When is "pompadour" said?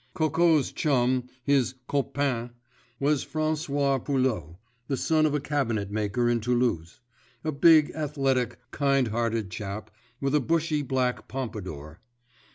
11.27-11.99